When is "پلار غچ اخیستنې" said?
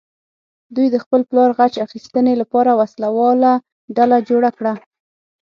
1.29-2.33